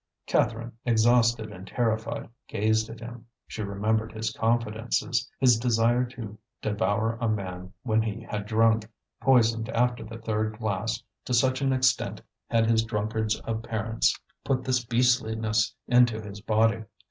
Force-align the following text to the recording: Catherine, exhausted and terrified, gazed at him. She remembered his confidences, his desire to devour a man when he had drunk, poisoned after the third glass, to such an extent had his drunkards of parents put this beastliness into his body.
Catherine, 0.25 0.71
exhausted 0.83 1.51
and 1.51 1.67
terrified, 1.67 2.27
gazed 2.47 2.89
at 2.89 2.99
him. 3.01 3.27
She 3.45 3.61
remembered 3.61 4.11
his 4.13 4.31
confidences, 4.33 5.29
his 5.39 5.59
desire 5.59 6.05
to 6.05 6.39
devour 6.59 7.19
a 7.21 7.29
man 7.29 7.73
when 7.83 8.01
he 8.01 8.21
had 8.23 8.47
drunk, 8.47 8.89
poisoned 9.21 9.69
after 9.69 10.03
the 10.03 10.17
third 10.17 10.57
glass, 10.57 11.03
to 11.25 11.35
such 11.35 11.61
an 11.61 11.71
extent 11.71 12.19
had 12.49 12.67
his 12.67 12.83
drunkards 12.83 13.39
of 13.41 13.61
parents 13.61 14.19
put 14.43 14.63
this 14.63 14.83
beastliness 14.83 15.75
into 15.87 16.19
his 16.19 16.41
body. 16.41 16.85